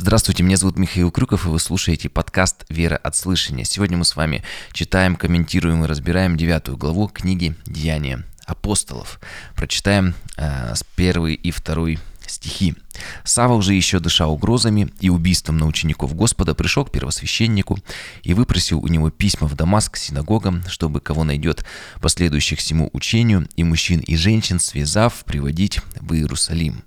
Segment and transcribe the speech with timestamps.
[0.00, 3.64] Здравствуйте, меня зовут Михаил Крюков, и вы слушаете подкаст «Вера от слышания».
[3.64, 9.18] Сегодня мы с вами читаем, комментируем и разбираем девятую главу книги «Деяния апостолов».
[9.56, 12.76] Прочитаем э, с первой и второй стихи.
[13.24, 17.80] Савол же еще дыша угрозами и убийством на учеников Господа, пришел к первосвященнику
[18.22, 21.64] и выпросил у него письма в Дамаск синагогам, чтобы кого найдет
[22.00, 26.84] последующих всему учению, и мужчин и женщин, связав, приводить в Иерусалим.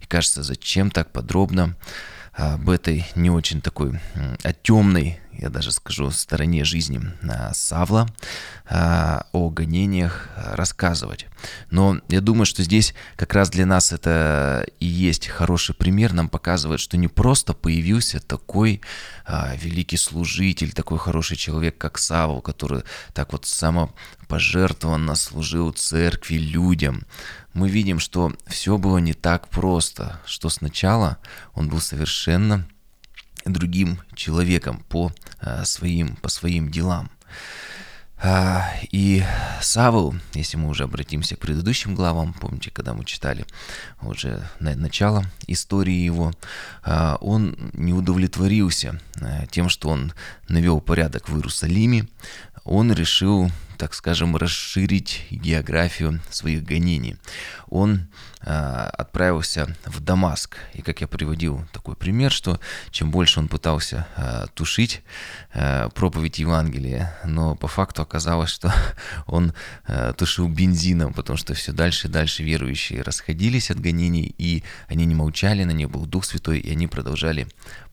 [0.00, 1.76] И кажется, зачем так подробно
[2.38, 3.98] об этой не очень такой
[4.44, 8.08] о темной, я даже скажу, стороне жизни а, Савла,
[8.68, 11.26] а, о гонениях рассказывать.
[11.70, 16.28] Но я думаю, что здесь как раз для нас это и есть хороший пример, нам
[16.28, 18.80] показывает, что не просто появился такой
[19.24, 22.82] а, великий служитель, такой хороший человек, как Савл, который
[23.14, 27.04] так вот самопожертвованно служил церкви, людям,
[27.54, 31.18] мы видим, что все было не так просто, что сначала
[31.54, 32.66] он был совершенно
[33.48, 37.10] другим человеком по а, своим, по своим делам.
[38.20, 39.22] А, и
[39.60, 43.46] Савл, если мы уже обратимся к предыдущим главам, помните, когда мы читали
[44.02, 46.32] уже начало истории его,
[46.82, 49.00] а, он не удовлетворился
[49.50, 50.12] тем, что он
[50.48, 52.08] навел порядок в Иерусалиме,
[52.64, 57.16] он решил так скажем, расширить географию своих гонений.
[57.68, 58.08] Он
[58.40, 60.56] э, отправился в Дамаск.
[60.74, 65.02] И как я приводил такой пример, что чем больше он пытался э, тушить
[65.54, 68.72] э, проповедь Евангелия, но по факту оказалось, что
[69.26, 69.52] он
[69.86, 75.06] э, тушил бензином, потому что все дальше и дальше верующие расходились от гонений, и они
[75.06, 77.46] не молчали, на них был Дух Святой, и они продолжали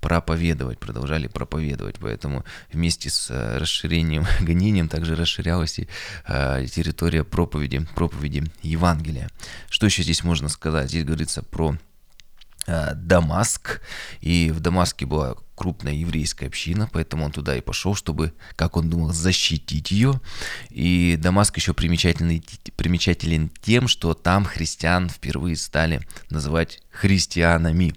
[0.05, 1.95] проповедовать, продолжали проповедовать.
[1.99, 5.87] Поэтому вместе с расширением гонением также расширялась части
[6.27, 9.29] э, территория проповеди, проповеди Евангелия.
[9.69, 10.89] Что еще здесь можно сказать?
[10.89, 11.77] Здесь говорится про
[12.67, 13.81] э, Дамаск,
[14.21, 18.89] и в Дамаске была крупная еврейская община, поэтому он туда и пошел, чтобы, как он
[18.89, 20.19] думал, защитить ее.
[20.69, 22.43] И Дамаск еще примечателен,
[22.75, 27.95] примечателен тем, что там христиан впервые стали называть христианами.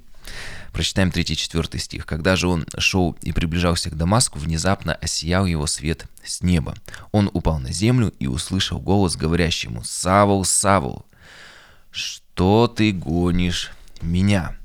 [0.72, 2.06] Прочитаем 3-4 стих.
[2.06, 6.74] «Когда же он шел и приближался к Дамаску, внезапно осиял его свет с неба.
[7.12, 11.04] Он упал на землю и услышал голос, говорящий ему, «Савол, Савол,
[11.90, 13.70] что ты гонишь
[14.02, 14.58] меня?»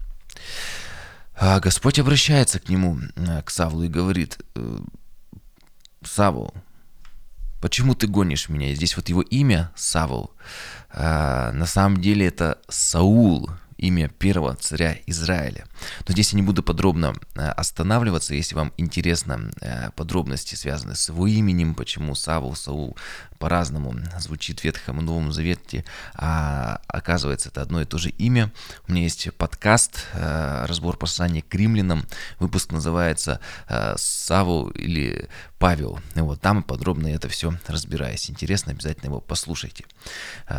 [1.35, 4.79] а Господь обращается к нему, э, к Савлу, и говорит, «Э,
[6.03, 6.53] «Савол,
[7.59, 10.31] почему ты гонишь меня?» И здесь вот его имя Савол.
[10.89, 15.65] А, на самом деле это Саул, имя первого царя Израиля.
[16.07, 21.09] Но здесь я не буду подробно э, останавливаться, если вам интересно э, подробности, связанные с
[21.09, 22.97] его именем, почему Савул, Саул
[23.39, 25.83] по-разному звучит в Ветхом и Новом Завете,
[26.15, 28.51] а оказывается это одно и то же имя.
[28.87, 32.05] У меня есть подкаст, э, разбор послания к римлянам,
[32.39, 33.39] выпуск называется
[33.97, 35.27] «Савул» или
[35.57, 35.99] «Павел».
[36.15, 38.29] Вот там подробно это все разбираюсь.
[38.29, 39.85] Интересно, обязательно его послушайте.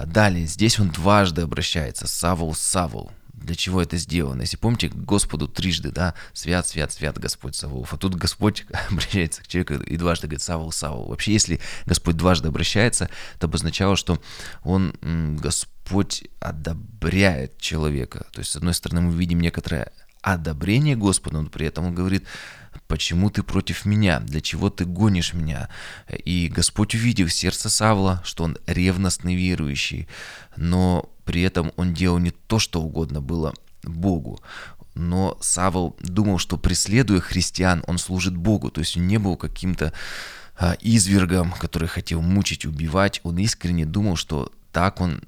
[0.07, 4.43] Далее, здесь он дважды обращается «Савул, Савул» для чего это сделано.
[4.43, 7.93] Если помните, Господу трижды, да, свят, свят, свят Господь Саваоф.
[7.93, 11.09] А тут Господь обращается к человеку и дважды говорит Савол, Савол.
[11.09, 14.21] Вообще, если Господь дважды обращается, это обозначало, что
[14.63, 14.95] Он,
[15.41, 18.27] Господь одобряет человека.
[18.33, 19.93] То есть, с одной стороны, мы видим некоторое
[20.23, 22.25] одобрение Господа, но при этом Он говорит,
[22.87, 25.69] почему ты против меня, для чего ты гонишь меня.
[26.25, 30.09] И Господь увидел сердце Савла, что он ревностный верующий,
[30.57, 34.41] но при этом он делал не то, что угодно было Богу.
[34.95, 38.71] Но Савл думал, что преследуя христиан, он служит Богу.
[38.71, 39.93] То есть он не был каким-то
[40.57, 43.21] а, извергом, который хотел мучить, убивать.
[43.25, 45.23] Он искренне думал, что так он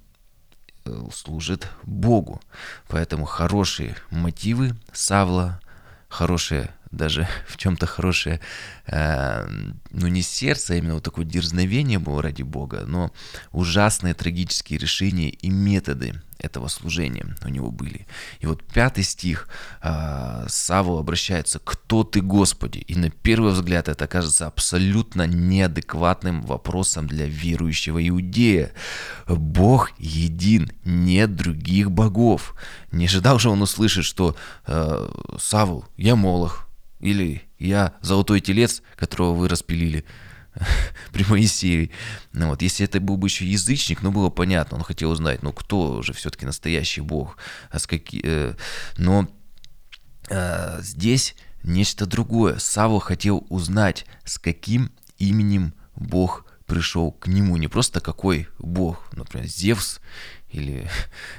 [0.84, 2.41] э, служит Богу.
[2.89, 5.61] Поэтому хорошие мотивы Савла,
[6.09, 8.41] хорошие даже в чем-то хорошее,
[8.87, 9.47] э,
[9.91, 13.12] ну не сердце, а именно вот такое дерзновение было ради Бога, но
[13.53, 18.07] ужасные трагические решения и методы этого служения у него были.
[18.41, 19.49] И вот пятый стих
[19.83, 27.07] э, Саву обращается «Кто ты, Господи?» И на первый взгляд это кажется абсолютно неадекватным вопросом
[27.07, 28.72] для верующего иудея.
[29.27, 32.54] Бог един, нет других богов.
[32.93, 35.09] Не ожидал же он услышать, что э,
[35.39, 36.66] «Саву, я Молох,
[37.01, 40.04] или я золотой телец, которого вы распилили
[41.13, 41.91] при Моисее.
[42.33, 45.53] Ну, вот, если это был бы еще язычник, ну, было понятно, он хотел узнать, ну,
[45.53, 47.39] кто же все-таки настоящий Бог.
[47.71, 48.54] А с какие, э,
[48.97, 49.28] но
[50.28, 52.59] э, здесь нечто другое.
[52.59, 57.57] Савва хотел узнать, с каким именем Бог пришел к нему.
[57.57, 60.01] Не просто какой Бог, например, Зевс
[60.48, 60.89] или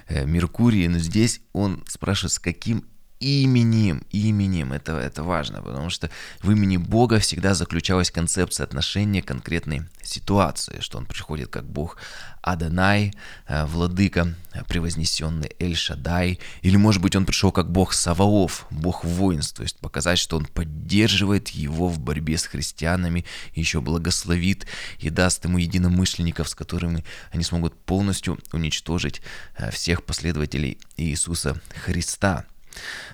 [0.08, 2.86] э, Меркурий, но здесь он спрашивает, с каким
[3.20, 6.10] именем, именем, это, это важно, потому что
[6.42, 11.98] в имени Бога всегда заключалась концепция отношения к конкретной ситуации, что он приходит как Бог
[12.42, 13.14] Адонай,
[13.48, 14.34] э, владыка,
[14.68, 20.20] превознесенный Эль-Шадай, или, может быть, он пришел как Бог Саваоф, Бог воинств, то есть показать,
[20.20, 24.68] что он поддерживает его в борьбе с христианами, еще благословит
[25.00, 29.22] и даст ему единомышленников, с которыми они смогут полностью уничтожить
[29.58, 32.46] э, всех последователей Иисуса Христа.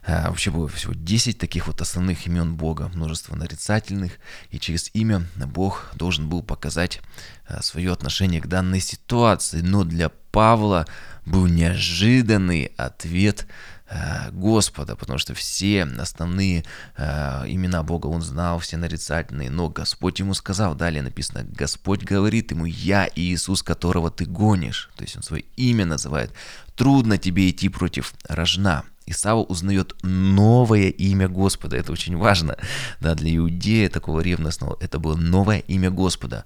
[0.06, 4.14] А, вообще было всего 10 таких вот основных имен Бога, множество нарицательных,
[4.50, 7.02] и через имя Бог должен был показать
[7.48, 9.62] а, свое отношение к данной ситуации.
[9.62, 10.86] Но для Павла
[11.26, 13.48] был неожиданный ответ
[13.94, 16.64] а, Господа, потому что все основные
[16.98, 22.52] э, имена Бога он знал, все нарицательные, но Господь ему сказал, далее написано, Господь говорит
[22.52, 26.34] ему, я Иисус, которого ты гонишь, то есть он свое имя называет,
[26.76, 31.78] трудно тебе идти против рожна, Исава узнает новое имя Господа.
[31.78, 32.58] Это очень важно
[33.00, 34.78] да, для иудея такого ревностного.
[34.80, 36.46] Это было новое имя Господа,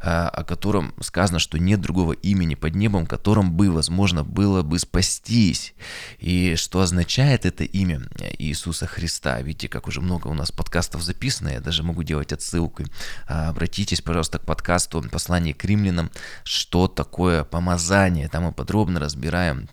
[0.00, 4.78] а, о котором сказано, что нет другого имени под небом, которым бы, возможно, было бы
[4.78, 5.74] спастись.
[6.18, 8.02] И что означает это имя
[8.38, 9.40] Иисуса Христа?
[9.40, 12.84] Видите, как уже много у нас подкастов записано, я даже могу делать отсылку.
[13.26, 16.10] А, обратитесь, пожалуйста, к подкасту «Послание к римлянам»,
[16.44, 18.28] что такое помазание.
[18.28, 19.68] Там мы подробно разбираем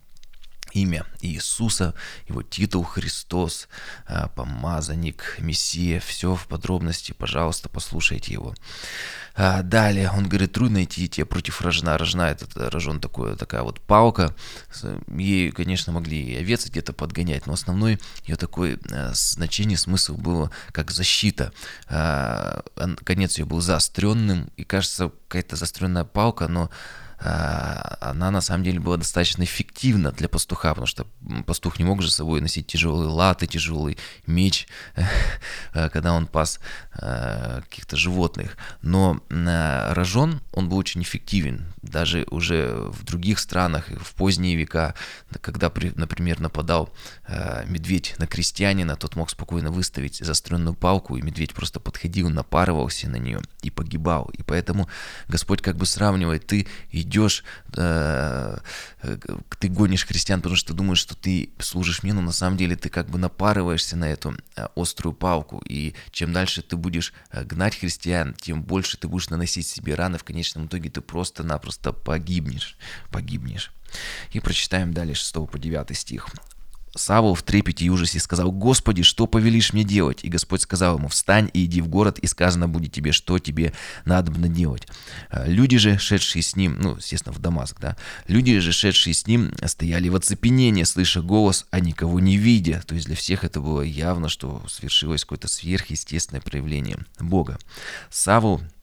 [0.74, 1.94] имя Иисуса,
[2.28, 3.68] его титул Христос,
[4.08, 8.56] а, помазанник, Мессия, все в подробности, пожалуйста, послушайте его.
[9.34, 11.98] А, далее он говорит, трудно идти тебе против рожна.
[11.98, 14.36] Рожна это рожон такое, такая вот палка.
[15.08, 20.52] Ей, конечно, могли и овец где-то подгонять, но основной ее такой а, значение, смысл было
[20.72, 21.54] как защита.
[21.88, 26.72] Конец ее был заостренным, и кажется, какая-то заостренная палка, но а,
[27.24, 31.06] она на самом деле была достаточно эффективна для пастуха, потому что
[31.46, 34.68] пастух не мог же с собой носить тяжелые латы, тяжелый меч,
[35.74, 36.60] э, когда он пас
[37.00, 38.58] э, каких-то животных.
[38.82, 41.66] Но рожон, он был очень эффективен.
[41.84, 44.96] Даже уже в других странах, в поздние века,
[45.42, 46.92] когда, например, нападал
[47.28, 53.10] э, медведь на крестьянина, тот мог спокойно выставить заостренную палку, и медведь просто подходил, напарывался
[53.10, 54.32] на нее и погибал.
[54.34, 54.90] И поэтому
[55.28, 57.44] Господь как бы сравнивает, ты идешь идешь,
[57.76, 58.58] э,
[59.60, 62.90] ты гонишь христиан, потому что думаешь, что ты служишь мне, но на самом деле ты
[62.90, 67.78] как бы напарываешься на эту э, острую палку, и чем дальше ты будешь э, гнать
[67.78, 72.78] христиан, тем больше ты будешь наносить себе раны, в конечном итоге ты просто-напросто погибнешь,
[73.12, 73.72] погибнешь.
[74.32, 76.28] И прочитаем далее 6 по 9 стих.
[76.96, 81.08] Савол в трепете и ужасе сказал, «Господи, что повелишь мне делать?» И Господь сказал ему,
[81.08, 83.74] «Встань и иди в город, и сказано будет тебе, что тебе
[84.06, 84.88] надо делать».
[85.30, 87.96] А, люди же, шедшие с ним, ну, естественно, в Дамаск, да,
[88.28, 92.84] люди же, шедшие с ним, стояли в оцепенении, слыша голос, а никого не видя.
[92.86, 97.58] То есть для всех это было явно, что свершилось какое-то сверхъестественное проявление Бога.
[98.10, 98.81] Савол Э,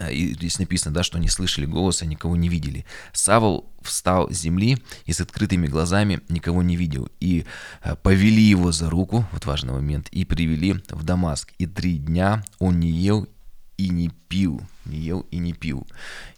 [0.00, 2.84] и здесь написано, да, что они слышали голоса, никого не видели.
[3.12, 7.08] Савол встал с земли и с открытыми глазами никого не видел.
[7.20, 7.44] И
[7.82, 11.52] э, повели его за руку, вот важный момент, и привели в Дамаск.
[11.58, 13.28] И три дня он не ел
[13.76, 15.86] и не пил, не ел и не пил.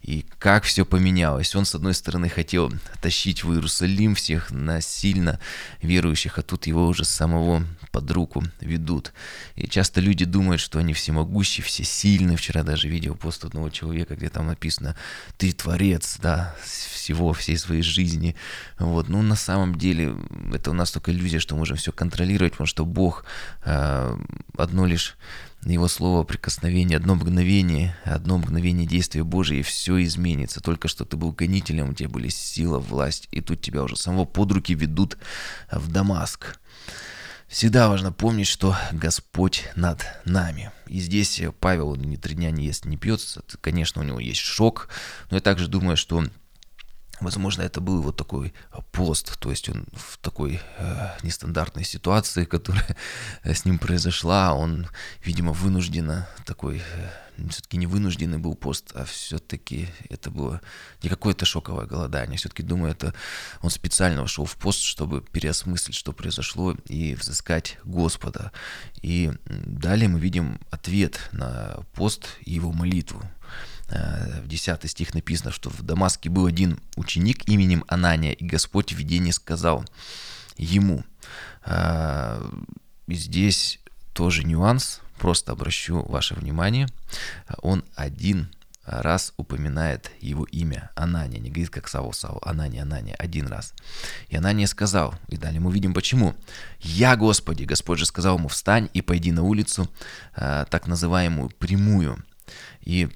[0.01, 1.55] И как все поменялось.
[1.55, 5.39] Он, с одной стороны, хотел тащить в Иерусалим всех насильно
[5.81, 9.13] верующих, а тут его уже самого под руку ведут.
[9.55, 12.37] И часто люди думают, что они всемогущие, все сильные.
[12.37, 14.95] Вчера даже видел пост одного человека, где там написано
[15.37, 18.35] «Ты творец, да, всего, всей своей жизни».
[18.79, 19.09] Вот.
[19.09, 20.15] Ну, на самом деле,
[20.53, 23.25] это у нас только иллюзия, что можем все контролировать, потому что Бог
[23.65, 24.17] э,
[24.57, 25.17] одно лишь
[25.73, 30.61] его слово прикосновение, одно мгновение, одно мгновение действия Божие, и все изменится.
[30.61, 34.25] Только что ты был гонителем, у тебя были сила, власть, и тут тебя уже самого
[34.25, 35.17] под руки ведут
[35.71, 36.57] в Дамаск.
[37.47, 40.71] Всегда важно помнить, что Господь над нами.
[40.87, 43.21] И здесь Павел ни три дня не ест, не пьет.
[43.61, 44.89] Конечно, у него есть шок,
[45.31, 46.25] но я также думаю, что
[47.19, 48.53] Возможно, это был вот такой
[48.91, 52.95] пост, то есть он в такой э, нестандартной ситуации, которая
[53.43, 54.87] с ним произошла, он,
[55.23, 57.09] видимо, вынужденно такой, э,
[57.49, 60.61] все-таки не вынужденный был пост, а все-таки это было
[61.01, 62.37] не какое-то шоковое голодание.
[62.37, 63.13] Все-таки думаю, это
[63.61, 68.51] он специально вошел в пост, чтобы переосмыслить, что произошло, и взыскать Господа.
[69.01, 73.23] И далее мы видим ответ на пост и его молитву.
[73.89, 78.93] Э, в 10 стих написано, что в Дамаске был один ученик именем Анания, и Господь
[78.93, 79.85] в видении сказал
[80.57, 81.03] ему.
[81.65, 82.41] Э,
[83.07, 83.79] и здесь
[84.13, 86.87] тоже нюанс, просто обращу ваше внимание.
[87.61, 88.49] Он один
[88.87, 93.73] раз упоминает его имя Анания, не говорит как Савол, Савол, Анания, Анания, один раз.
[94.29, 96.35] И Анания сказал, и далее мы видим почему.
[96.79, 99.91] «Я, Господи!» Господь же сказал ему, «Встань и пойди на улицу,
[100.35, 102.23] э, так называемую прямую».
[102.81, 103.09] И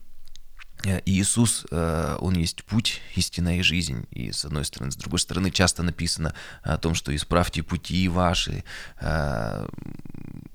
[0.86, 4.06] Э, Иисус, э, Он есть путь, истина и жизнь.
[4.12, 4.92] И с одной стороны.
[4.92, 6.34] С другой стороны, часто написано
[6.64, 8.64] о том, что «исправьте пути ваши».
[9.00, 9.68] Э,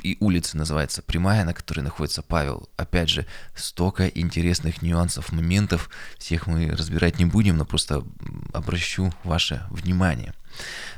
[0.03, 2.69] и улица называется прямая, на которой находится Павел.
[2.77, 5.91] Опять же, столько интересных нюансов, моментов.
[6.19, 8.05] Всех мы разбирать не будем, но просто
[8.53, 10.33] обращу ваше внимание,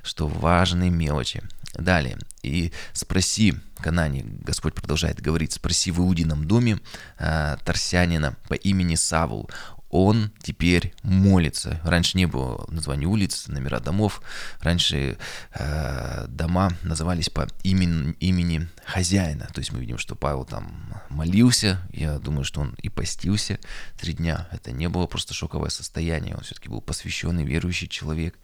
[0.02, 1.42] что важные мелочи–
[1.74, 2.18] Далее.
[2.42, 6.80] И спроси, Канане, Господь продолжает говорить, спроси в Иудином доме
[7.18, 9.50] э, Тарсянина по имени Савул.
[9.90, 11.80] Он теперь молится.
[11.82, 14.20] Раньше не было названия улиц, номера домов.
[14.60, 15.16] Раньше
[15.54, 19.48] э, дома назывались по имени, имени хозяина.
[19.54, 21.80] То есть мы видим, что Павел там молился.
[21.90, 23.58] Я думаю, что он и постился
[23.98, 24.46] три дня.
[24.52, 26.34] Это не было просто шоковое состояние.
[26.34, 28.38] Он все-таки был посвященный, верующий человек.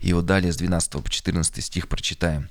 [0.00, 2.48] И вот далее с 12 по 14 стих прочитаем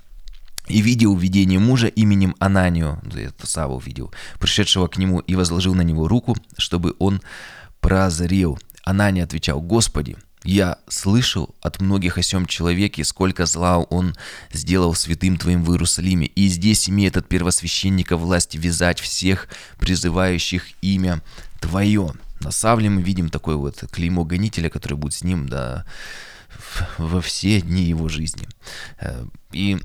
[0.68, 5.82] и видел видение мужа именем Ананию, это Сава увидел, пришедшего к нему и возложил на
[5.82, 7.20] него руку, чтобы он
[7.80, 8.58] прозрел.
[8.84, 14.14] Анания отвечал, «Господи, я слышал от многих о сем человеке, сколько зла он
[14.52, 21.22] сделал святым твоим в Иерусалиме, и здесь имеет от первосвященника власть вязать всех, призывающих имя
[21.60, 22.12] Твое».
[22.40, 25.86] На Савле мы видим такое вот клеймо гонителя, который будет с ним да,
[26.98, 28.46] во все дни его жизни.
[29.00, 29.78] Э, и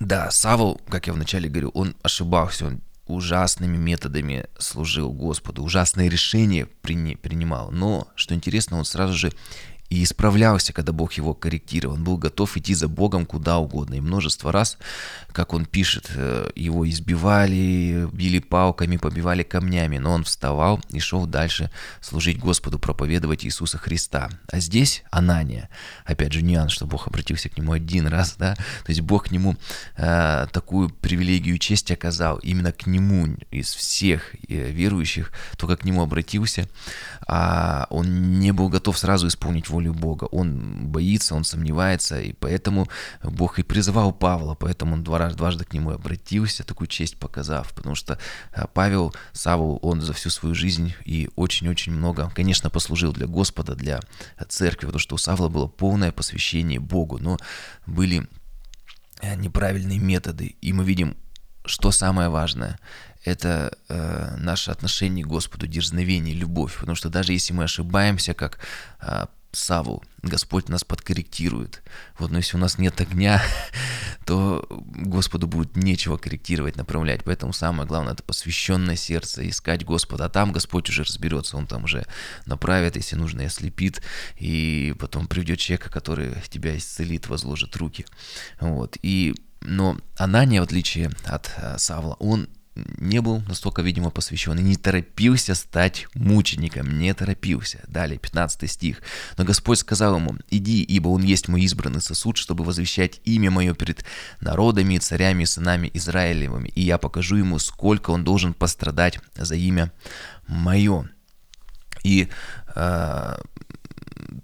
[0.00, 6.66] да, Савол, как я вначале говорил, он ошибался, он ужасными методами служил Господу, ужасные решения
[6.66, 7.70] принимал.
[7.70, 9.32] Но, что интересно, он сразу же
[9.90, 11.94] и исправлялся, когда Бог его корректировал.
[11.96, 13.94] Он был готов идти за Богом куда угодно.
[13.94, 14.76] И множество раз,
[15.32, 21.26] как он пишет, э, его избивали, били палками, побивали камнями, но он вставал и шел
[21.26, 21.70] дальше
[22.02, 24.28] служить Господу, проповедовать Иисуса Христа.
[24.52, 25.70] А здесь Анания,
[26.04, 29.30] опять же нюанс, что Бог обратился к нему один раз, да, то есть Бог к
[29.30, 29.56] нему
[29.96, 35.84] э, такую привилегию и честь оказал, именно к нему из всех э, верующих, только к
[35.84, 36.68] нему обратился,
[37.26, 40.24] а он не был готов сразу исполнить волю Бога.
[40.24, 42.88] Он боится, он сомневается, и поэтому
[43.22, 47.94] Бог и призывал Павла, поэтому он два, дважды к нему обратился, такую честь показав, потому
[47.94, 48.18] что
[48.52, 53.74] э, Павел, Саву, он за всю свою жизнь и очень-очень много, конечно, послужил для Господа,
[53.74, 54.00] для
[54.48, 57.38] церкви, потому что у Савла было полное посвящение Богу, но
[57.86, 58.26] были
[59.20, 61.16] э, неправильные методы, и мы видим,
[61.64, 62.78] что самое важное,
[63.24, 66.78] это э, наше отношение к Господу, дерзновение, любовь.
[66.78, 68.58] Потому что даже если мы ошибаемся, как
[69.00, 71.82] э, Саву, Господь нас подкорректирует.
[72.18, 73.42] Вот, но если у нас нет огня,
[74.26, 77.24] то Господу будет нечего корректировать, направлять.
[77.24, 80.26] Поэтому самое главное это посвященное сердце, искать Господа.
[80.26, 82.06] А там Господь уже разберется, Он там уже
[82.46, 84.02] направит, если нужно, и ослепит,
[84.36, 88.04] и потом приведет человека, который тебя исцелит, возложит руки.
[88.60, 88.98] Вот.
[89.02, 92.48] И но Анания, в отличие от э, Савла, он
[92.98, 97.84] не был настолько, видимо, посвящен и не торопился стать мучеником, не торопился.
[97.88, 99.02] Далее, 15 стих.
[99.36, 103.74] Но Господь сказал ему, иди, ибо он есть мой избранный сосуд, чтобы возвещать имя мое
[103.74, 104.04] перед
[104.40, 109.92] народами царями и сынами Израилевыми, и я покажу ему, сколько он должен пострадать за имя
[110.46, 111.08] мое.
[112.04, 112.28] И
[112.74, 113.36] э,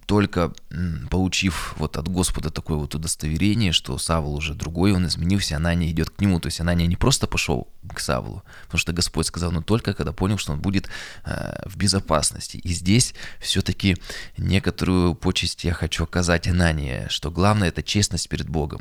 [0.06, 0.52] только
[1.10, 6.10] получив вот от Господа такое вот удостоверение, что Савл уже другой, он изменился, Анания идет
[6.10, 6.40] к нему.
[6.40, 10.12] То есть Анания не просто пошел к Савлу, потому что Господь сказал, но только когда
[10.12, 10.88] понял, что он будет
[11.24, 12.56] э, в безопасности.
[12.58, 13.96] И здесь все-таки
[14.36, 18.80] некоторую почесть я хочу оказать Анании, что главное это честность перед Богом.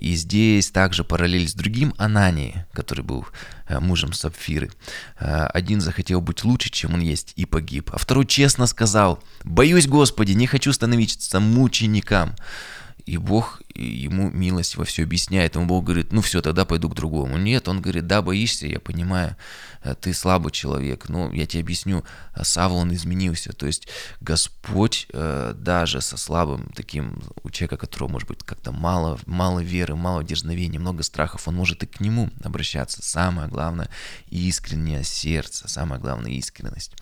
[0.00, 3.26] И здесь также параллель с другим Анании, который был
[3.68, 4.70] э, мужем Сапфиры.
[5.18, 7.90] Э, один захотел быть лучше, чем он есть, и погиб.
[7.92, 12.34] А второй честно сказал, боюсь Господи, не хочу становиться мучеником.
[13.08, 15.54] И Бог ему милость во все объясняет.
[15.54, 17.38] Ему Бог говорит, ну все, тогда пойду к другому.
[17.38, 19.34] Нет, он говорит, да, боишься, я понимаю,
[19.82, 21.08] э, ты слабый человек.
[21.08, 23.54] Но я тебе объясню, э, Савва, он изменился.
[23.54, 23.88] То есть
[24.20, 29.96] Господь э, даже со слабым таким, у человека, которого может быть как-то мало, мало веры,
[29.96, 33.02] мало дерзновения, много страхов, он может и к нему обращаться.
[33.02, 33.88] Самое главное,
[34.28, 36.92] искреннее сердце, самое главное, искренность.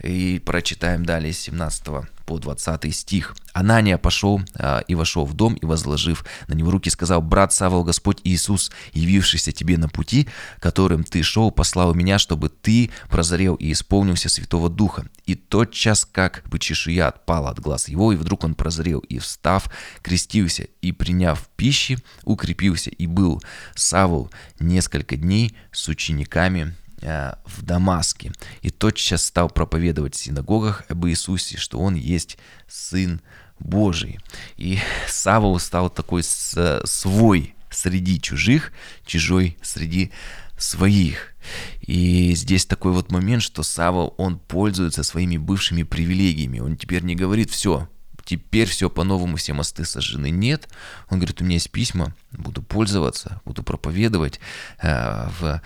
[0.00, 3.34] И прочитаем далее с 17 по 20 стих.
[3.52, 7.82] Анания пошел а, и вошел в дом и, возложив на него руки, сказал, «Брат Савол,
[7.82, 10.28] Господь Иисус, явившийся тебе на пути,
[10.58, 15.06] которым ты шел, послал меня, чтобы ты прозрел и исполнился Святого Духа.
[15.24, 19.18] И тот час, как бы чешуя отпала от глаз его, и вдруг он прозрел, и
[19.18, 19.70] встав,
[20.02, 23.42] крестился, и приняв пищи, укрепился, и был
[23.74, 31.06] Савол несколько дней с учениками э, в Дамаске, и тотчас стал проповедовать в синагогах об
[31.06, 32.36] Иисусе, что Он есть
[32.68, 33.22] Сын
[33.60, 34.18] Божий.
[34.56, 38.72] И Савол стал такой свой среди чужих,
[39.06, 40.10] чужой среди
[40.58, 41.34] своих.
[41.80, 46.58] И здесь такой вот момент, что Савол, он пользуется своими бывшими привилегиями.
[46.58, 47.88] Он теперь не говорит, все,
[48.24, 50.30] теперь все по-новому, все мосты сожжены.
[50.30, 50.68] Нет,
[51.08, 54.40] он говорит, у меня есть письма, буду пользоваться, буду проповедовать
[54.82, 55.62] э, в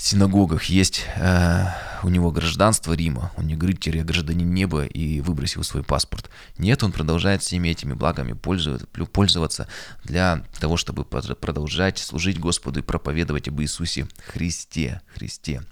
[0.00, 1.66] синагогах есть э,
[2.02, 3.32] у него гражданство Рима.
[3.36, 6.30] Он не говорит, я гражданин неба и выбросил свой паспорт.
[6.58, 9.68] Нет, он продолжает всеми этими благами пользоваться
[10.02, 15.00] для того, чтобы продолжать служить Господу и проповедовать об Иисусе Христе.
[15.14, 15.62] Христе.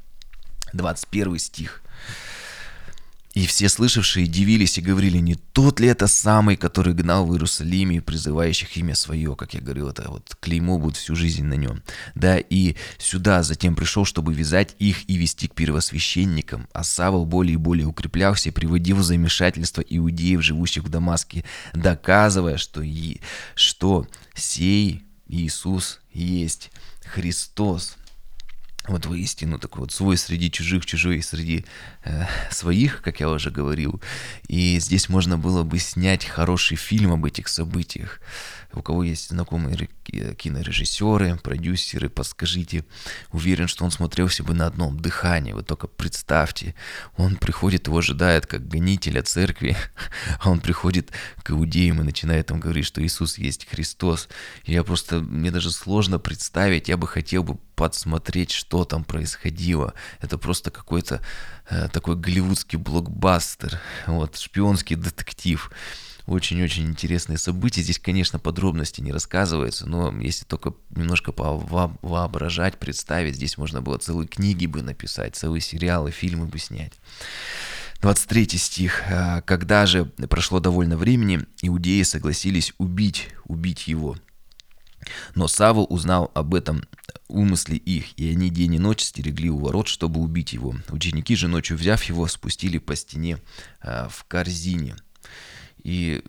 [0.73, 1.83] 21 стих.
[3.35, 8.03] И все слышавшие дивились и говорили, не тот ли это самый, который гнал в Иерусалиме
[8.03, 11.83] призывающих имя свое, как я говорил, это вот клеймо будет всю жизнь на нем.
[12.15, 16.69] Да, и сюда затем пришел, чтобы вязать их и вести к первосвященникам.
[16.75, 22.59] А Савол более и более укреплялся и приводил в замешательство иудеев, живущих в Дамаске, доказывая,
[22.59, 23.17] что, и,
[23.55, 26.71] что сей Иисус есть
[27.03, 27.97] Христос
[28.89, 31.65] вот воистину такой вот свой среди чужих, чужой среди
[32.05, 34.03] э, своих, как я уже говорил.
[34.49, 38.21] И здесь можно было бы снять хороший фильм об этих событиях.
[38.75, 42.85] У кого есть знакомые кинорежиссеры, продюсеры, подскажите.
[43.31, 45.53] Уверен, что он смотрелся бы на одном дыхании.
[45.53, 46.75] Вы только представьте,
[47.17, 49.77] он приходит, его ожидает как гонителя церкви,
[50.41, 51.11] а он приходит
[51.43, 54.29] к иудеям и начинает там говорить, что Иисус есть Христос.
[54.65, 59.95] Я просто, мне даже сложно представить, я бы хотел бы подсмотреть, что там происходило.
[60.21, 61.21] Это просто какой-то
[61.69, 65.71] э, такой голливудский блокбастер, вот, шпионский детектив.
[66.27, 67.83] Очень-очень интересные события.
[67.83, 74.29] Здесь, конечно, подробности не рассказываются, но если только немножко воображать, представить, здесь можно было целые
[74.29, 76.93] книги бы написать, целые сериалы, фильмы бы снять.
[78.03, 79.03] 23 стих.
[79.09, 84.17] «А, «Когда же прошло довольно времени, иудеи согласились убить, убить его.
[85.35, 86.85] Но Савл узнал об этом
[87.29, 90.75] умысле их, и они день и ночь стерегли у ворот, чтобы убить его.
[90.91, 93.39] Ученики же ночью, взяв его, спустили по стене
[93.81, 94.97] а, в корзине.
[95.83, 96.23] И,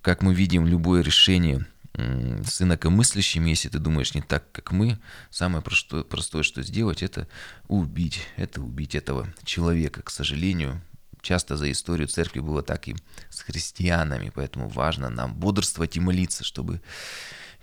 [0.00, 4.98] как мы видим, любое решение с инакомыслящими, если ты думаешь не так, как мы,
[5.30, 7.28] самое простое, простое, что сделать, это
[7.68, 10.02] убить, это убить этого человека.
[10.02, 10.80] К сожалению,
[11.22, 12.96] часто за историю церкви было так и
[13.30, 16.80] с христианами, поэтому важно нам бодрствовать и молиться, чтобы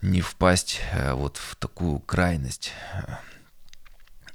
[0.02, 2.72] не впасть э, вот в такую крайность.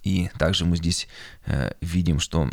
[0.02, 1.08] И также мы здесь
[1.46, 2.50] э, видим, что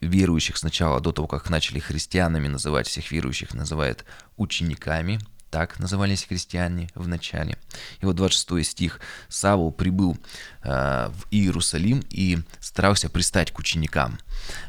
[0.00, 5.20] верующих сначала, до того, как начали христианами называть, всех верующих называют учениками,
[5.54, 7.56] так назывались христиане в начале.
[8.00, 9.00] И вот 26 стих.
[9.28, 10.18] Савол прибыл
[10.64, 14.18] э, в Иерусалим и старался пристать к ученикам.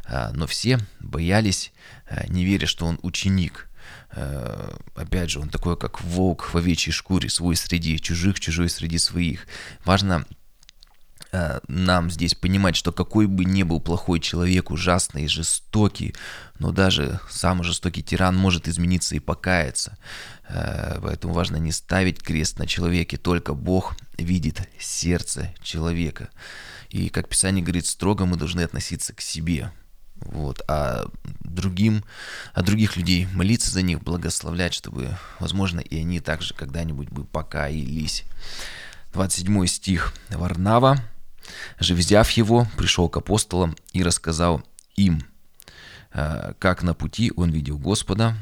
[0.07, 1.73] Э, но все боялись,
[2.07, 3.67] э, не веря, что он ученик.
[4.11, 8.99] Э, опять же, он такой, как волк в овечьей шкуре, свой среди чужих, чужой среди
[8.99, 9.47] своих.
[9.85, 10.23] Важно
[11.67, 16.13] нам здесь понимать, что какой бы ни был плохой человек, ужасный и жестокий,
[16.59, 19.97] но даже самый жестокий тиран может измениться и покаяться.
[20.47, 26.29] Э, поэтому важно не ставить крест на человеке, только Бог видит сердце человека.
[26.89, 29.71] И, как Писание говорит, строго мы должны относиться к себе.
[30.15, 31.07] Вот, а
[31.41, 32.05] другим,
[32.53, 38.23] а других людей молиться за них, благословлять, чтобы, возможно, и они также когда-нибудь бы покаялись.
[39.13, 40.13] 27 стих.
[40.29, 41.01] Варнава,
[41.79, 44.63] же взяв его, пришел к апостолам и рассказал
[44.95, 45.23] им,
[46.13, 48.35] э, как на пути он видел Господа.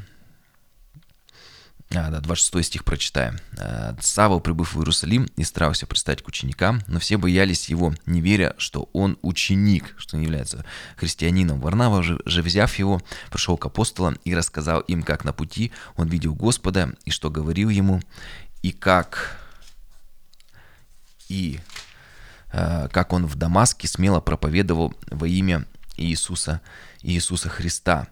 [1.90, 3.38] А, да, 26 стих прочитаем.
[3.56, 8.20] «Э, Савва, прибыв в Иерусалим, и старался пристать к ученикам, но все боялись его, не
[8.20, 10.64] веря, что он ученик, что не является
[10.96, 11.60] христианином.
[11.60, 16.08] Варнава же, же взяв его, пришел к апостолам и рассказал им, как на пути он
[16.08, 18.00] видел Господа, и что говорил ему,
[18.62, 19.38] и как
[21.28, 21.60] и
[22.92, 26.60] как он в Дамаске смело проповедовал во имя Иисуса,
[27.02, 28.08] Иисуса Христа.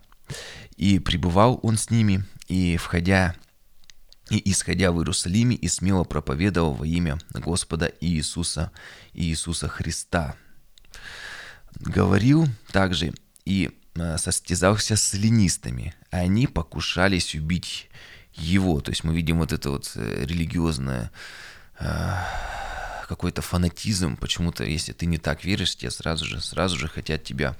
[0.76, 3.36] И пребывал он с ними, и входя
[4.30, 8.70] и исходя в Иерусалиме, и смело проповедовал во имя Господа Иисуса,
[9.12, 10.36] Иисуса Христа.
[11.74, 13.12] Говорил также
[13.44, 17.90] и э, состязался с ленистами, они покушались убить
[18.34, 18.80] его.
[18.80, 21.10] То есть мы видим вот это вот э, религиозное
[23.06, 27.56] какой-то фанатизм, почему-то, если ты не так веришь, тебе сразу же, сразу же хотят тебя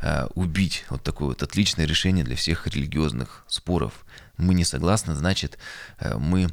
[0.00, 0.84] э, убить.
[0.90, 4.04] Вот такое вот отличное решение для всех религиозных споров.
[4.36, 5.58] Мы не согласны, значит,
[5.98, 6.48] э, мы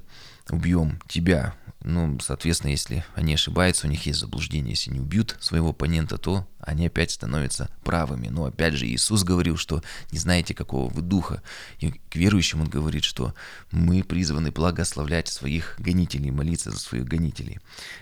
[0.49, 1.53] убьем тебя.
[1.83, 4.71] Ну, соответственно, если они ошибаются, у них есть заблуждение.
[4.71, 8.27] Если не убьют своего оппонента, то они опять становятся правыми.
[8.27, 9.81] Но опять же, Иисус говорил, что
[10.11, 11.41] не знаете, какого вы духа.
[11.79, 13.33] И к верующим он говорит, что
[13.71, 17.59] мы призваны благословлять своих гонителей, молиться за своих гонителей.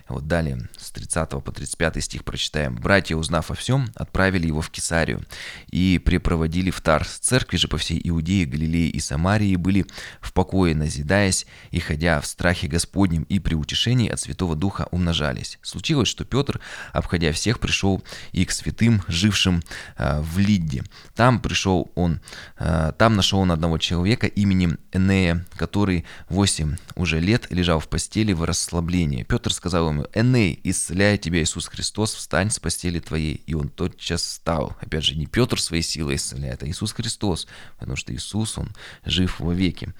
[0.09, 2.75] Вот далее, с 30 по 35 стих прочитаем.
[2.75, 5.23] «Братья, узнав о всем, отправили его в Кесарию
[5.69, 7.19] и препроводили в Тарс.
[7.19, 9.85] Церкви же по всей Иудее, Галилее и Самарии были
[10.21, 15.57] в покое, назидаясь и ходя в страхе Господнем и при утешении от Святого Духа умножались.
[15.61, 16.59] Случилось, что Петр,
[16.91, 19.63] обходя всех, пришел и к святым, жившим
[19.97, 20.83] э, в Лидде.
[21.15, 22.19] Там пришел он,
[22.59, 28.33] э, там нашел он одного человека именем Энея, который 8 уже лет лежал в постели
[28.33, 29.23] в расслаблении.
[29.23, 33.41] Петр сказал ему, Эней, исцеляет тебя Иисус Христос, встань с постели твоей.
[33.47, 34.75] И он тотчас встал.
[34.81, 37.47] Опять же, не Петр своей силой исцеляет, а Иисус Христос,
[37.79, 38.73] потому что Иисус, он
[39.05, 39.93] жив во веки.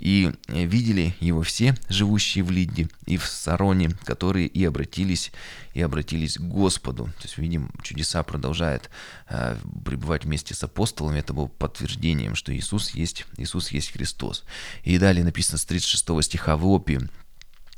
[0.00, 5.32] И видели его все, живущие в Лидде и в Сароне, которые и обратились,
[5.74, 7.04] и обратились к Господу.
[7.04, 8.90] То есть, видим, чудеса продолжает
[9.28, 11.18] э, пребывать вместе с апостолами.
[11.18, 14.44] Это было подтверждением, что Иисус есть, Иисус есть Христос.
[14.84, 17.08] И далее написано с 36 стиха в Иопии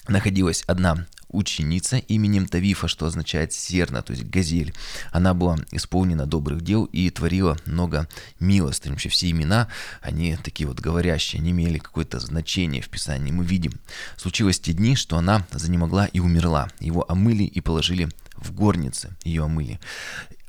[0.08, 4.72] находилась одна ученица именем Тавифа, что означает серна, то есть газель.
[5.10, 8.08] Она была исполнена добрых дел и творила много
[8.40, 8.92] милостынь.
[8.92, 9.68] Вообще все имена,
[10.00, 13.32] они такие вот говорящие, они имели какое-то значение в Писании.
[13.32, 13.72] Мы видим,
[14.16, 16.68] случилось те дни, что она занемогла и умерла.
[16.80, 19.80] Его омыли и положили в горнице, ее омыли.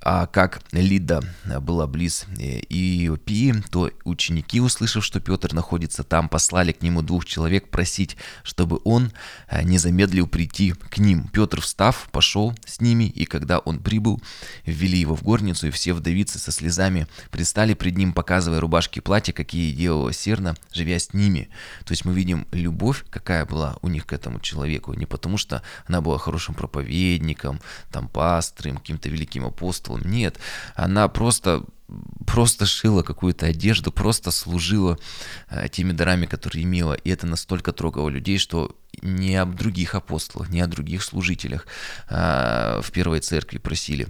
[0.07, 1.23] А как Лида
[1.61, 7.25] была близ э, Иопии, то ученики, услышав, что Петр находится там, послали к нему двух
[7.25, 9.11] человек просить, чтобы он
[9.49, 11.27] э, не замедлил прийти к ним.
[11.29, 14.21] Петр, встав, пошел с ними, и когда он прибыл,
[14.63, 19.01] ввели его в горницу, и все вдовицы со слезами предстали пред ним, показывая рубашки и
[19.01, 21.49] платья, какие делала Серна, живя с ними.
[21.83, 25.63] То есть мы видим любовь, какая была у них к этому человеку, не потому что
[25.87, 27.59] она была хорошим проповедником,
[27.91, 30.11] там, пастором, каким-то великим апостолом, делом.
[30.11, 30.37] Нет,
[30.75, 31.63] она просто
[32.25, 34.97] просто шила какую-то одежду, просто служила
[35.49, 36.93] э, теми дарами, которые имела.
[36.93, 41.67] И это настолько трогало людей, что не об других апостолах, не о других служителях
[42.09, 44.07] э, в первой церкви просили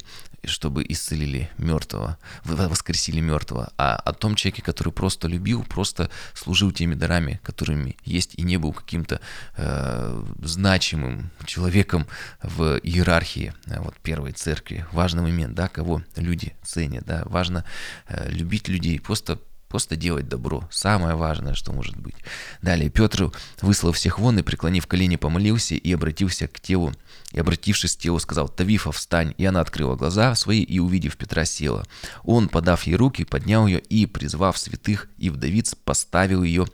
[0.48, 6.96] чтобы исцелили мертвого, воскресили мертвого, а о том человеке, который просто любил, просто служил теми
[6.96, 9.20] дарами, которыми есть и не был каким-то
[9.56, 12.08] э, значимым человеком
[12.42, 14.86] в иерархии э, вот, первой церкви.
[14.92, 17.66] Важный момент, да, кого люди ценят, да, важно
[18.08, 20.68] э, любить людей, просто Просто делать добро.
[20.72, 22.16] Самое важное, что может быть.
[22.62, 26.94] Далее Петр, выслав всех вон и преклонив колени, помолился и обратился к телу.
[27.32, 31.46] И обратившись к телу, сказал, «Тавифа, встань!» И она открыла глаза свои и, увидев Петра,
[31.46, 31.86] села.
[32.24, 36.68] Он, подав ей руки, поднял ее и, призвав святых и вдовиц, поставил ее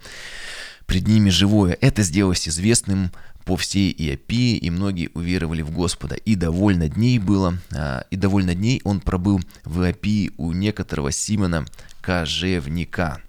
[0.92, 1.78] пред ними живое.
[1.80, 3.14] Это сделалось известным
[3.46, 6.16] по всей Иопии, и многие уверовали в Господа.
[6.16, 11.66] И довольно дней было, а, и довольно дней он пробыл в Иопии у некоторого Симона,
[12.02, 13.22] кожевника.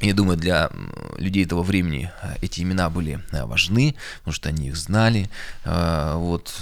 [0.00, 0.70] Я думаю, для
[1.18, 5.30] людей этого времени э, эти имена были э, важны, потому что они их знали,
[5.64, 6.52] э, вот,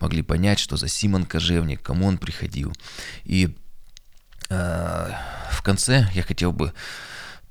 [0.00, 2.72] могли понять, что за Симон Кожевник, кому он приходил.
[3.24, 3.54] И
[4.48, 6.72] в конце я хотел бы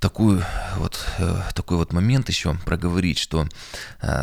[0.06, 0.46] такую
[0.78, 1.04] вот,
[1.56, 3.48] такой вот момент еще проговорить, что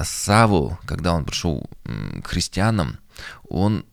[0.04, 1.68] Саву, когда он пришел
[2.22, 3.00] к христианам,
[3.48, 3.84] он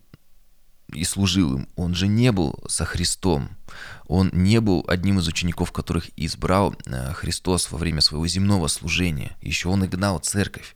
[0.92, 3.50] и служил им, он же не был со Христом,
[4.06, 9.36] он не был одним из учеников, которых избрал э, Христос во время своего земного служения.
[9.40, 10.74] Еще он и гнал церковь.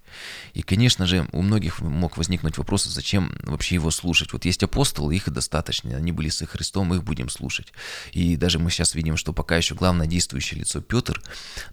[0.52, 4.32] И, конечно же, у многих мог возникнуть вопрос, зачем вообще его слушать.
[4.32, 7.72] Вот есть апостолы, их и достаточно, они были со Христом, их будем слушать.
[8.12, 11.20] И даже мы сейчас видим, что пока еще главное действующее лицо Петр,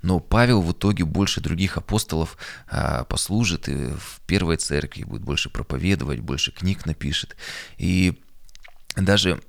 [0.01, 2.37] но Павел в итоге больше других апостолов
[2.69, 7.35] а, послужит и в первой церкви, будет больше проповедовать, больше книг напишет.
[7.77, 8.19] И
[8.95, 9.41] даже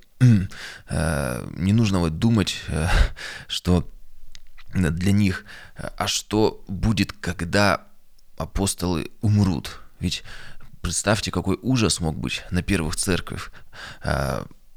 [1.55, 2.87] не нужно вот думать, э,
[3.47, 3.89] что
[4.73, 7.87] для них, а что будет, когда
[8.37, 9.79] апостолы умрут?
[9.99, 10.23] Ведь
[10.81, 13.51] представьте, какой ужас мог быть на первых церквях.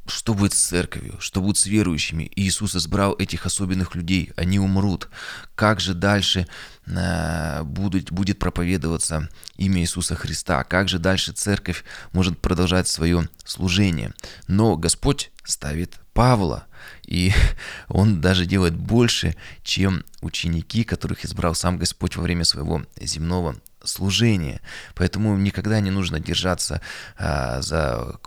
[0.09, 2.31] Что будет с церковью, что будет с верующими.
[2.37, 5.09] Иисус избрал этих особенных людей, они умрут.
[5.55, 6.47] Как же дальше
[6.87, 10.63] э, будет, будет проповедоваться имя Иисуса Христа?
[10.65, 14.13] Как же дальше церковь может продолжать свое служение?
[14.47, 16.67] Но Господь ставит Павла,
[17.07, 17.33] и
[17.89, 24.61] он даже делает больше, чем ученики, которых избрал сам Господь во время своего земного служение.
[24.95, 26.81] Поэтому никогда не нужно держаться
[27.17, 28.19] а, за,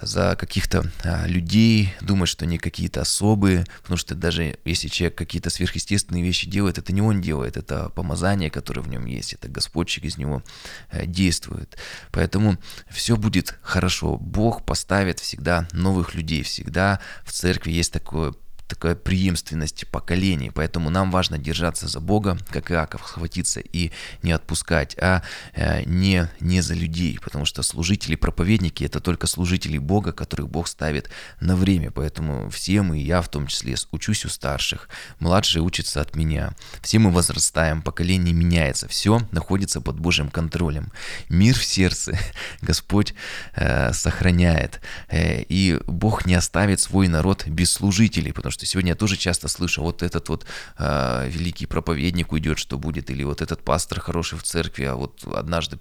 [0.00, 5.50] за каких-то а, людей, думать, что они какие-то особые, потому что даже если человек какие-то
[5.50, 9.88] сверхъестественные вещи делает, это не он делает, это помазание, которое в нем есть, это Господь
[9.88, 10.42] через него
[10.90, 11.76] а, действует.
[12.12, 14.16] Поэтому все будет хорошо.
[14.16, 18.34] Бог поставит всегда новых людей, всегда в церкви есть такое
[18.70, 23.90] такая преемственность поколений, поэтому нам важно держаться за Бога, как Иаков, схватиться и
[24.22, 25.22] не отпускать, а
[25.54, 30.68] э, не, не за людей, потому что служители, проповедники– это только служители Бога, которых Бог
[30.68, 36.00] ставит на время, поэтому все мы, я в том числе, учусь у старших, младшие учатся
[36.00, 40.92] от меня, все мы возрастаем, поколение меняется, все находится под Божьим контролем.
[41.28, 42.16] Мир в сердце
[42.62, 43.14] Господь
[43.56, 48.90] э, сохраняет, э, и Бог не оставит свой народ без служителей, потому что что сегодня
[48.90, 50.44] я тоже часто слышу, вот этот вот
[50.78, 55.24] э, великий проповедник уйдет, что будет, или вот этот пастор хороший в церкви, а вот
[55.24, 55.78] однажды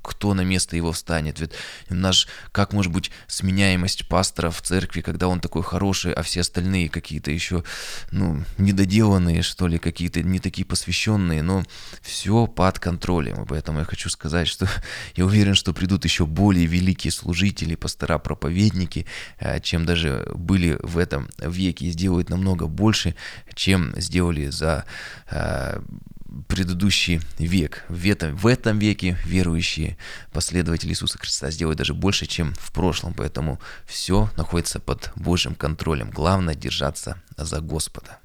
[0.00, 1.40] кто на место его встанет?
[1.40, 1.50] Ведь
[1.88, 6.88] наш, как может быть сменяемость пастора в церкви, когда он такой хороший, а все остальные
[6.88, 7.64] какие-то еще,
[8.12, 11.64] ну, недоделанные, что ли, какие-то не такие посвященные, но
[12.00, 13.42] все под контролем.
[13.42, 14.68] И поэтому я хочу сказать, что
[15.16, 19.06] я уверен, что придут еще более великие служители, пастора, проповедники,
[19.40, 23.14] э, чем даже были в этом веке и сделают делают намного больше,
[23.54, 24.84] чем сделали за
[25.30, 25.80] э,
[26.48, 27.84] предыдущий век.
[27.88, 29.96] В этом, в этом веке верующие
[30.32, 33.14] последователи Иисуса Христа сделают даже больше, чем в прошлом.
[33.14, 36.10] Поэтому все находится под Божьим контролем.
[36.10, 38.18] Главное держаться за Господа.